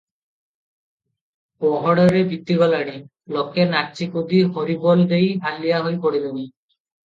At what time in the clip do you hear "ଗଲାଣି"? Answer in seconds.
2.63-2.97